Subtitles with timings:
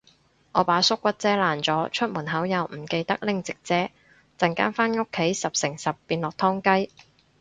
[0.53, 3.87] 我把縮骨遮爛咗，出門口又唔記得拎直遮，
[4.39, 6.91] 陣間返屋企十成十變落湯雞